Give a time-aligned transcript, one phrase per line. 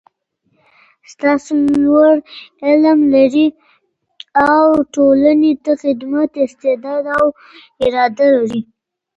[1.11, 1.53] ستاسو
[1.83, 2.11] لور
[2.65, 3.47] علم لري
[4.49, 7.25] او ټولني ته د خدمت استعداد او
[7.85, 8.61] اراده لري